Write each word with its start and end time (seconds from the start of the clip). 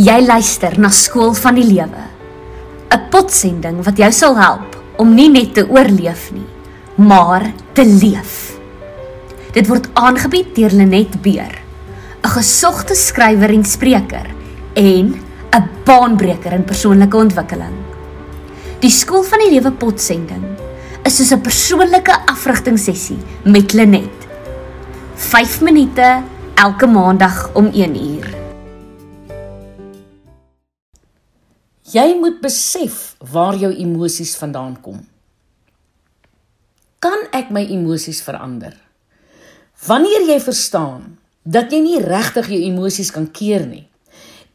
Jy 0.00 0.22
luister 0.24 0.72
na 0.80 0.88
Skool 0.88 1.34
van 1.36 1.58
die 1.58 1.66
Lewe. 1.68 2.04
'n 2.88 3.08
Potsending 3.12 3.82
wat 3.84 3.98
jou 4.00 4.08
sal 4.12 4.38
help 4.40 4.76
om 4.96 5.12
nie 5.14 5.28
net 5.28 5.52
te 5.54 5.68
oorleef 5.68 6.30
nie, 6.32 6.48
maar 6.96 7.52
te 7.74 7.84
leef. 7.84 8.56
Dit 9.52 9.68
word 9.68 9.90
aangebied 9.92 10.54
deur 10.56 10.72
Lenet 10.72 11.20
Beer, 11.20 11.60
'n 12.24 12.28
gesogte 12.28 12.94
skrywer 12.94 13.50
en 13.50 13.64
spreker 13.64 14.26
en 14.74 15.14
'n 15.52 15.68
baanbreker 15.84 16.52
in 16.52 16.64
persoonlike 16.64 17.16
ontwikkeling. 17.16 17.76
Die 18.80 18.90
Skool 18.90 19.22
van 19.22 19.38
die 19.38 19.50
Lewe 19.50 19.72
Potsending 19.72 20.56
is 21.04 21.16
soos 21.16 21.32
'n 21.32 21.40
persoonlike 21.40 22.12
afrigtingsessie 22.26 23.18
met 23.44 23.72
Lenet. 23.72 24.28
5 25.16 25.60
minute 25.60 26.22
elke 26.54 26.86
maandag 26.86 27.50
om 27.52 27.68
1 27.74 27.96
uur. 27.96 28.41
Jy 31.92 32.14
moet 32.16 32.38
besef 32.40 33.16
waar 33.32 33.56
jou 33.60 33.68
emosies 33.76 34.32
vandaan 34.40 34.78
kom. 34.80 35.02
Kan 37.02 37.26
ek 37.36 37.50
my 37.52 37.66
emosies 37.74 38.22
verander? 38.24 38.72
Wanneer 39.84 40.24
jy 40.30 40.38
verstaan 40.40 41.18
dat 41.42 41.72
jy 41.74 41.82
nie 41.84 41.98
regtig 42.00 42.48
jou 42.54 42.60
emosies 42.70 43.10
kan 43.12 43.26
keer 43.28 43.66
nie 43.66 43.84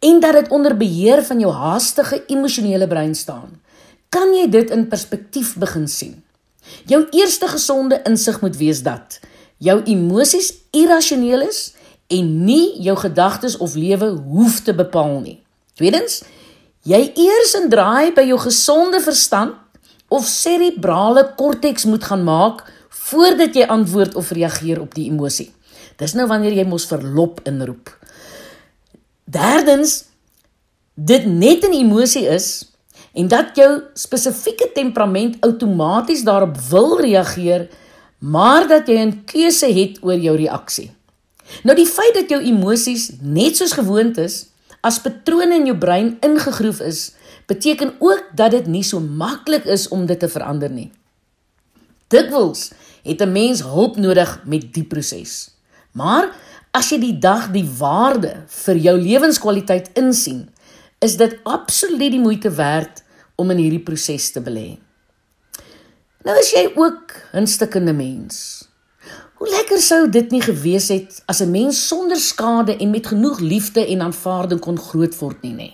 en 0.08 0.22
dat 0.22 0.38
dit 0.38 0.50
onder 0.54 0.74
beheer 0.78 1.24
van 1.26 1.40
jou 1.42 1.52
haastige 1.54 2.20
emosionele 2.30 2.86
brein 2.88 3.16
staan, 3.18 3.58
kan 4.14 4.30
jy 4.34 4.46
dit 4.54 4.70
in 4.74 4.86
perspektief 4.90 5.56
begin 5.58 5.88
sien. 5.90 6.14
Jou 6.86 7.02
eerste 7.18 7.50
gesonde 7.50 7.98
insig 8.06 8.38
moet 8.42 8.58
wees 8.58 8.84
dat 8.86 9.20
jou 9.58 9.78
emosies 9.90 10.54
irrasioneel 10.72 11.48
is 11.48 11.74
en 12.14 12.30
nie 12.46 12.78
jou 12.86 12.96
gedagtes 12.98 13.58
of 13.58 13.76
lewe 13.76 14.14
hoef 14.30 14.62
te 14.64 14.74
bepaal 14.78 15.20
nie. 15.26 15.40
Tweedens, 15.78 16.22
jy 16.88 17.02
eers 17.20 17.56
'n 17.60 17.70
draai 17.70 18.14
by 18.16 18.24
jou 18.24 18.40
gesonde 18.40 19.00
verstand 19.04 19.56
of 20.08 20.26
serebrale 20.26 21.34
korteks 21.36 21.86
moet 21.86 22.04
gaan 22.04 22.24
maak 22.24 22.64
voordat 22.90 23.56
jy 23.56 23.66
antwoord 23.68 24.16
of 24.16 24.32
reageer 24.32 24.82
op 24.82 24.96
die 24.96 25.10
emosie. 25.12 25.52
Dis 25.98 26.14
nou 26.14 26.28
wanneer 26.28 26.54
jy 26.54 26.66
mos 26.68 26.86
verlop 26.86 27.42
inroep. 27.48 27.90
Derdens, 29.26 30.06
dit 30.96 31.26
net 31.26 31.64
'n 31.64 31.74
emosie 31.74 32.28
is 32.28 32.72
en 33.14 33.28
dat 33.28 33.56
jou 33.56 33.82
spesifieke 33.94 34.72
temperament 34.74 35.38
outomaties 35.42 36.24
daarop 36.24 36.58
wil 36.70 37.00
reageer, 37.00 37.68
maar 38.20 38.68
dat 38.68 38.88
jy 38.88 39.00
'n 39.00 39.24
keuse 39.26 39.66
het 39.66 39.98
oor 40.02 40.18
jou 40.18 40.36
reaksie. 40.38 40.92
Nou 41.64 41.76
die 41.76 41.86
feit 41.86 42.14
dat 42.14 42.30
jou 42.30 42.42
emosies 42.42 43.12
net 43.22 43.58
soos 43.58 43.72
gewoond 43.72 44.18
is, 44.18 44.46
as 44.88 45.02
patrone 45.04 45.56
in 45.60 45.68
jou 45.68 45.76
brein 45.78 46.16
ingegroef 46.24 46.80
is, 46.86 47.12
beteken 47.48 47.96
ook 48.00 48.32
dat 48.40 48.54
dit 48.56 48.68
nie 48.72 48.84
so 48.84 49.00
maklik 49.00 49.68
is 49.68 49.88
om 49.92 50.06
dit 50.08 50.20
te 50.20 50.30
verander 50.32 50.72
nie. 50.72 50.90
Dikwels 52.08 52.72
het 53.04 53.22
'n 53.22 53.32
mens 53.32 53.62
hulp 53.62 53.98
nodig 53.98 54.42
met 54.46 54.74
die 54.74 54.84
proses. 54.84 55.52
Maar 55.92 56.32
as 56.72 56.90
jy 56.90 57.00
die 57.00 57.20
dag 57.20 57.52
die 57.52 57.68
waarde 57.78 58.44
vir 58.48 58.76
jou 58.76 58.98
lewenskwaliteit 58.98 59.90
insien, 59.94 60.50
is 61.00 61.18
dit 61.18 61.40
absoluut 61.44 62.12
die 62.12 62.20
moeite 62.20 62.50
werd 62.50 63.04
om 63.36 63.52
in 63.52 63.58
hierdie 63.58 63.84
proses 63.84 64.32
te 64.32 64.42
belê. 64.42 64.78
Nou 66.24 66.38
is 66.40 66.52
jy 66.52 66.72
ook 66.76 67.14
'n 67.34 67.46
stukkende 67.48 67.94
mens. 67.94 68.68
Hoe 69.38 69.50
lekker 69.50 69.78
sou 69.78 70.08
dit 70.10 70.32
nie 70.34 70.42
gewees 70.42 70.88
het 70.90 71.20
as 71.30 71.42
'n 71.42 71.52
mens 71.52 71.88
sonder 71.88 72.18
skade 72.18 72.78
en 72.78 72.90
met 72.90 73.08
genoeg 73.08 73.40
liefde 73.40 73.86
en 73.86 74.02
aanvaarding 74.02 74.60
kon 74.60 74.80
grootword 74.80 75.42
nie, 75.42 75.54
nê? 75.54 75.70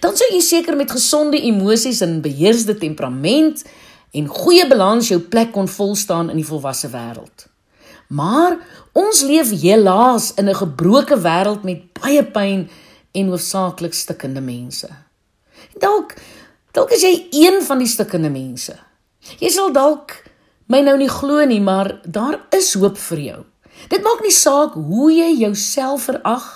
Dan 0.00 0.16
sou 0.16 0.28
jy 0.32 0.40
seker 0.40 0.76
met 0.76 0.90
gesonde 0.90 1.40
emosies 1.40 2.00
en 2.00 2.20
beheersde 2.20 2.78
temperament 2.78 3.64
en 4.10 4.26
goeie 4.26 4.68
balans 4.68 5.08
jou 5.08 5.20
plek 5.20 5.52
kon 5.52 5.68
volstaan 5.68 6.30
in 6.30 6.36
die 6.36 6.46
volwasse 6.46 6.88
wêreld. 6.88 7.46
Maar 8.08 8.58
ons 8.92 9.22
leef 9.22 9.50
helaas 9.50 10.34
in 10.34 10.48
'n 10.48 10.54
gebroke 10.54 11.16
wêreld 11.16 11.62
met 11.62 11.92
baie 11.92 12.24
pyn 12.24 12.68
en 13.12 13.28
hoofsaaklik 13.28 13.94
stikkende 13.94 14.40
mense. 14.40 14.88
Dalk 15.78 16.14
dalk 16.72 16.90
is 16.90 17.02
jy 17.02 17.26
een 17.30 17.62
van 17.62 17.78
die 17.78 17.86
stikkende 17.86 18.30
mense. 18.30 18.76
Jy 19.38 19.48
sal 19.48 19.72
dalk 19.72 20.31
my 20.66 20.80
nou 20.80 20.96
nie 20.96 21.10
glo 21.10 21.44
nie, 21.44 21.60
maar 21.60 22.00
daar 22.04 22.40
is 22.50 22.74
hoop 22.74 22.98
vir 22.98 23.18
jou. 23.18 23.40
Dit 23.88 24.02
maak 24.04 24.22
nie 24.22 24.34
saak 24.34 24.74
hoe 24.74 25.08
jy 25.12 25.30
jouself 25.40 26.08
verag 26.10 26.46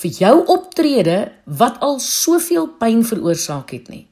vir 0.00 0.10
jou 0.10 0.36
optrede 0.54 1.18
wat 1.44 1.80
al 1.84 1.98
soveel 2.00 2.68
pyn 2.80 3.04
veroorsaak 3.04 3.74
het 3.74 3.90
nie. 3.92 4.06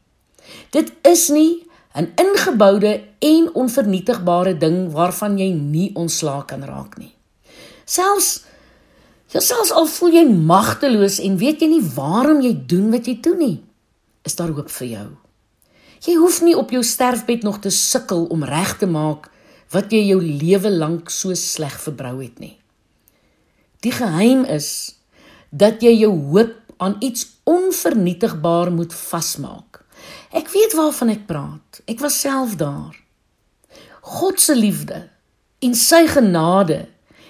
Dit 0.75 0.93
is 1.07 1.29
nie 1.29 1.65
'n 1.95 2.13
ingeboude 2.15 3.01
en 3.19 3.55
onvernietigbare 3.55 4.59
ding 4.59 4.93
waarvan 4.93 5.39
jy 5.39 5.53
nie 5.53 5.91
ontslaak 5.95 6.47
kan 6.49 6.63
raak 6.65 6.99
nie. 6.99 7.15
Selfs 7.85 8.45
jouself 9.33 9.71
al 9.71 9.87
voel 9.87 10.13
jy 10.13 10.25
magteloos 10.29 11.19
en 11.19 11.37
weet 11.37 11.61
jy 11.61 11.69
nie 11.69 11.85
waarom 11.95 12.41
jy 12.41 12.53
doen 12.67 12.91
wat 12.91 13.07
jy 13.07 13.21
doen 13.21 13.39
nie, 13.39 13.65
is 14.23 14.37
daar 14.37 14.53
hoop 14.53 14.71
vir 14.71 14.87
jou. 14.87 15.09
Jy 16.07 16.15
hoef 16.15 16.43
nie 16.43 16.57
op 16.57 16.71
jou 16.71 16.83
sterfbed 16.83 17.43
nog 17.43 17.59
te 17.59 17.71
sukkel 17.71 18.25
om 18.31 18.45
reg 18.45 18.77
te 18.79 18.87
maak 18.87 19.31
wat 19.75 19.93
jy 19.93 20.01
jou 20.09 20.21
lewe 20.23 20.71
lank 20.73 21.11
so 21.13 21.35
sleg 21.37 21.77
verbrou 21.83 22.17
het 22.23 22.39
nie. 22.41 22.57
Die 23.85 23.93
geheim 23.95 24.45
is 24.49 24.99
dat 25.51 25.83
jy 25.85 25.95
jou 26.01 26.13
hoop 26.33 26.57
aan 26.83 26.97
iets 27.05 27.27
onvernietigbaar 27.49 28.73
moet 28.73 28.95
vasmaak. 28.95 29.83
Ek 30.31 30.51
weet 30.53 30.75
waarvan 30.79 31.13
ek 31.15 31.27
praat. 31.27 31.81
Ek 31.91 32.01
was 32.03 32.21
self 32.21 32.57
daar. 32.61 32.97
God 34.09 34.41
se 34.41 34.55
liefde 34.57 35.09
en 35.65 35.75
sy 35.75 36.07
genade 36.09 36.87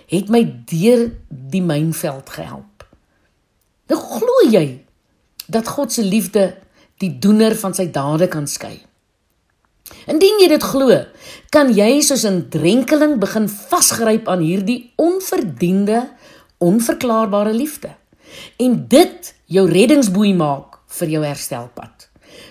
het 0.09 0.31
my 0.33 0.43
deur 0.69 1.09
die 1.29 1.63
mynveld 1.65 2.31
gehelp. 2.33 2.85
Nou 3.89 3.99
glo 3.99 4.45
jy 4.51 4.67
dat 5.49 5.69
God 5.69 5.93
se 5.93 6.05
liefde 6.05 6.51
die 7.01 7.15
doener 7.19 7.57
van 7.57 7.75
sy 7.75 7.89
dade 7.93 8.29
kan 8.29 8.47
skei? 8.51 8.77
Indien 10.07 10.41
jy 10.41 10.49
dit 10.49 10.63
glo, 10.63 11.05
kan 11.51 11.73
jy 11.73 12.01
soos 12.01 12.25
'n 12.25 12.49
drenkeling 12.51 13.19
begin 13.19 13.49
vasgryp 13.49 14.29
aan 14.29 14.41
hierdie 14.41 14.93
onverdiende, 14.97 16.09
onverklaarbare 16.59 17.53
liefde 17.53 17.95
en 18.59 18.89
dit 18.89 19.35
jou 19.47 19.65
reddingsboei 19.71 20.35
maak 20.35 20.79
vir 20.99 21.09
jou 21.09 21.25
herstelpad. 21.25 22.09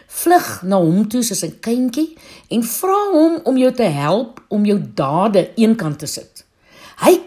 Vlug 0.07 0.63
na 0.63 0.79
hom 0.81 1.07
toe 1.09 1.23
soos 1.23 1.43
'n 1.43 1.59
kindjie 1.61 2.17
en 2.49 2.63
vra 2.63 3.01
hom 3.11 3.39
om 3.43 3.57
jou 3.57 3.71
te 3.71 3.83
help 3.83 4.41
om 4.49 4.65
jou 4.65 4.79
dade 4.95 5.51
eenkant 5.55 5.99
te 5.99 6.07
sit. 6.07 6.45
Hy 6.97 7.21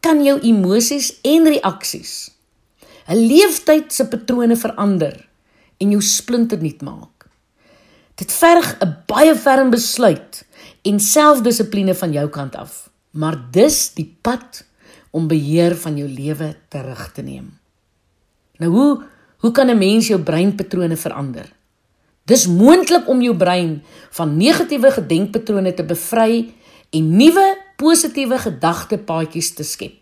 kan 0.00 0.24
jou 0.24 0.40
emosies 0.40 1.20
en 1.22 1.46
reaksies 1.46 2.30
'n 3.08 3.16
leeftyd 3.16 3.92
se 3.92 4.04
patrone 4.08 4.56
verander 4.56 5.28
en 5.78 5.90
jou 5.90 6.00
splinternuut 6.00 6.82
maak. 6.82 7.21
Dit 8.22 8.30
verg 8.38 8.76
'n 8.78 9.02
baie 9.10 9.34
ferm 9.34 9.70
besluit 9.70 10.44
en 10.82 11.00
selfdissipline 11.00 11.94
van 11.94 12.12
jou 12.12 12.28
kant 12.28 12.54
af. 12.54 12.90
Maar 13.10 13.36
dis 13.50 13.94
die 13.94 14.16
pad 14.20 14.64
om 15.10 15.26
beheer 15.26 15.74
van 15.76 15.96
jou 15.96 16.08
lewe 16.08 16.56
terug 16.68 17.12
te 17.12 17.22
neem. 17.22 17.58
Nou 18.58 18.70
hoe 18.70 19.02
hoe 19.38 19.50
kan 19.50 19.66
'n 19.70 19.78
mens 19.78 20.06
jou 20.06 20.20
breinpatrone 20.20 20.96
verander? 20.96 21.52
Dis 22.24 22.46
moontlik 22.46 23.08
om 23.08 23.22
jou 23.22 23.36
brein 23.36 23.82
van 24.10 24.36
negatiewe 24.36 24.90
gedenkpatrone 24.90 25.74
te 25.74 25.84
bevry 25.84 26.54
en 26.90 27.16
nuwe 27.16 27.58
positiewe 27.76 28.38
gedagtepaadjies 28.38 29.54
te 29.54 29.62
skep. 29.62 29.94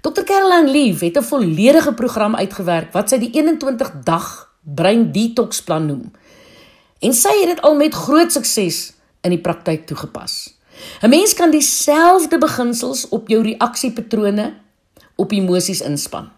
Dr. 0.00 0.22
Caroline 0.24 0.70
Leaf 0.70 1.00
het 1.00 1.16
'n 1.16 1.22
volledige 1.22 1.94
program 1.94 2.34
uitgewerk 2.34 2.92
wat 2.92 3.08
sy 3.08 3.18
die 3.18 3.30
21 3.30 3.92
dag 4.04 4.50
brein 4.60 5.12
detox 5.12 5.62
plan 5.62 5.86
noem 5.86 6.12
en 7.04 7.12
sy 7.16 7.32
het 7.42 7.54
dit 7.54 7.62
al 7.66 7.76
met 7.76 7.94
groot 7.94 8.32
sukses 8.32 8.92
in 9.24 9.34
die 9.34 9.40
praktyk 9.40 9.86
toegepas. 9.86 10.54
'n 11.02 11.08
Mens 11.08 11.34
kan 11.34 11.50
dieselfde 11.50 12.38
beginsels 12.38 13.08
op 13.08 13.28
jou 13.28 13.42
reaksiepatrone 13.42 14.54
op 15.16 15.32
emosies 15.32 15.80
inspann. 15.80 16.30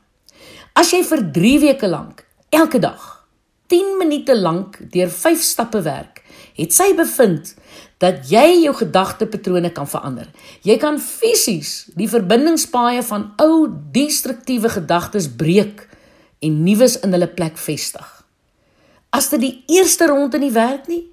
As 0.72 0.90
jy 0.90 1.02
vir 1.04 1.22
3 1.32 1.58
weke 1.60 1.88
lank 1.88 2.26
elke 2.50 2.78
dag 2.78 3.26
10 3.66 3.96
minute 3.98 4.36
lank 4.36 4.78
deur 4.90 5.10
5 5.10 5.40
stappe 5.42 5.82
werk, 5.82 6.22
het 6.54 6.72
sy 6.72 6.94
bevind 6.94 7.54
dat 7.98 8.28
jy 8.30 8.62
jou 8.62 8.74
gedagtepatrone 8.76 9.72
kan 9.72 9.88
verander. 9.88 10.28
Jy 10.62 10.76
kan 10.76 11.00
fisies 11.00 11.86
die 11.96 12.08
verbindingspaaie 12.08 13.02
van 13.02 13.32
ou 13.42 13.66
destruktiewe 13.92 14.68
gedagtes 14.68 15.28
breek 15.28 15.88
en 16.38 16.62
nuus 16.62 17.00
in 17.00 17.12
hulle 17.16 17.28
plek 17.28 17.58
vestig. 17.58 18.15
As 19.16 19.30
dit 19.32 19.40
die 19.40 19.54
eerste 19.78 20.10
ronde 20.10 20.38
nie 20.42 20.52
werk 20.52 20.90
nie, 20.92 21.06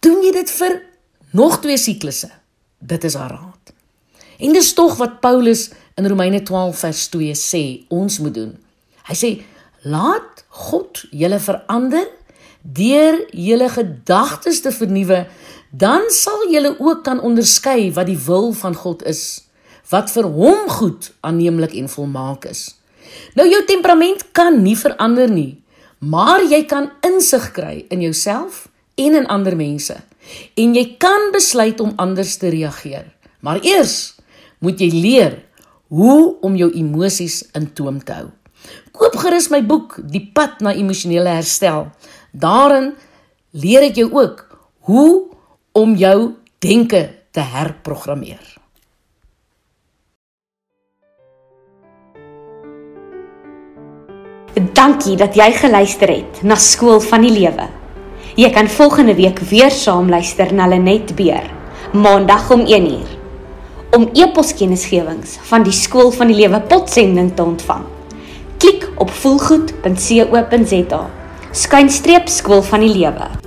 doen 0.00 0.22
jy 0.24 0.32
dit 0.32 0.50
vir 0.58 0.78
nog 1.36 1.58
twee 1.60 1.76
siklusse. 1.80 2.30
Dit 2.80 3.04
is 3.04 3.16
haar 3.20 3.34
raad. 3.36 3.74
En 4.40 4.54
dis 4.56 4.72
tog 4.76 4.96
wat 5.00 5.20
Paulus 5.20 5.68
in 6.00 6.08
Romeine 6.08 6.40
12 6.42 6.78
vers 6.86 7.08
2 7.12 7.34
sê 7.38 7.64
ons 7.92 8.20
moet 8.24 8.34
doen. 8.34 8.54
Hy 9.08 9.16
sê 9.18 9.30
Laat 9.84 10.46
God 10.48 11.02
julle 11.12 11.36
verander 11.44 12.06
deur 12.64 13.18
julle 13.36 13.66
gedagtes 13.68 14.62
te 14.64 14.70
vernuwe, 14.72 15.26
dan 15.68 16.06
sal 16.08 16.46
julle 16.48 16.72
ook 16.80 17.02
kan 17.04 17.20
onderskei 17.20 17.90
wat 17.92 18.08
die 18.08 18.20
wil 18.24 18.54
van 18.56 18.72
God 18.72 19.04
is, 19.04 19.44
wat 19.92 20.08
vir 20.14 20.30
hom 20.32 20.70
goed, 20.72 21.10
aanneemlik 21.20 21.76
en 21.76 21.90
volmaak 21.92 22.48
is. 22.48 22.70
Nou 23.36 23.44
jou 23.44 23.60
temperament 23.68 24.24
kan 24.32 24.62
nie 24.64 24.76
verander 24.80 25.28
nie, 25.28 25.60
maar 25.98 26.44
jy 26.44 26.64
kan 26.68 26.90
insig 27.06 27.50
kry 27.52 27.84
in 27.88 28.00
jouself 28.00 28.68
en 28.94 29.14
in 29.14 29.26
ander 29.26 29.56
mense. 29.56 29.96
En 30.56 30.74
jy 30.74 30.96
kan 30.98 31.30
besluit 31.32 31.80
om 31.80 31.92
anders 31.96 32.36
te 32.40 32.48
reageer. 32.48 33.06
Maar 33.40 33.60
eers 33.62 34.14
moet 34.58 34.80
jy 34.80 34.90
leer 34.92 35.36
hoe 35.92 36.36
om 36.40 36.56
jou 36.56 36.70
emosies 36.72 37.42
in 37.54 37.68
toom 37.76 38.00
te 38.04 38.16
hou. 38.16 38.30
Koop 38.94 39.18
gerus 39.20 39.50
my 39.52 39.60
boek 39.66 39.98
Die 40.08 40.22
pad 40.34 40.62
na 40.64 40.72
emosionele 40.72 41.36
herstel. 41.36 41.90
Daarin 42.32 42.94
leer 43.52 43.90
ek 43.90 44.00
jou 44.00 44.08
ook 44.14 44.46
hoe 44.88 45.30
om 45.74 45.94
jou 45.98 46.34
denke 46.64 47.08
te 47.34 47.42
herprogrammeer. 47.42 48.53
Dankie 54.74 55.14
dat 55.14 55.36
jy 55.38 55.52
geluister 55.54 56.10
het 56.10 56.40
na 56.42 56.56
Skool 56.58 56.98
van 57.04 57.22
die 57.22 57.30
Lewe. 57.30 57.68
Jy 58.34 58.48
kan 58.50 58.66
volgende 58.66 59.14
week 59.14 59.38
weer 59.46 59.70
saam 59.70 60.08
luister 60.10 60.50
na 60.50 60.66
Lenet 60.66 61.12
Beer, 61.14 61.46
Maandag 61.92 62.50
om 62.50 62.64
1uur. 62.66 63.12
Om 63.94 64.08
e-poskennisgewings 64.18 65.38
van 65.46 65.62
die 65.62 65.76
Skool 65.76 66.10
van 66.16 66.32
die 66.32 66.40
Lewe 66.40 66.58
potsending 66.66 67.30
te 67.36 67.46
ontvang, 67.46 67.86
klik 68.58 68.90
op 68.98 69.14
voelgoed.co.za. 69.22 71.02
Skynstreep 71.52 72.28
Skool 72.28 72.66
van 72.66 72.82
die 72.82 72.94
Lewe. 72.98 73.43